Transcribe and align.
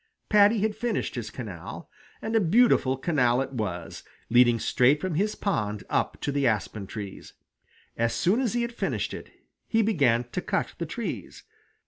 Paddy 0.29 0.61
had 0.61 0.75
finished 0.75 1.13
his 1.13 1.29
canal, 1.29 1.87
and 2.23 2.35
a 2.35 2.39
beautiful 2.41 2.97
canal 2.97 3.39
it 3.39 3.51
was, 3.53 4.01
leading 4.31 4.57
straight 4.57 4.99
from 4.99 5.13
his 5.13 5.35
pond 5.35 5.83
up 5.91 6.19
to 6.21 6.31
the 6.31 6.47
aspen 6.47 6.87
trees. 6.87 7.33
As 7.95 8.11
soon 8.11 8.41
as 8.41 8.53
he 8.53 8.63
had 8.63 8.73
finished 8.73 9.13
it, 9.13 9.29
he 9.67 9.83
began 9.83 10.23
to 10.31 10.41
cut 10.41 10.73
the 10.79 10.87
trees. 10.87 11.43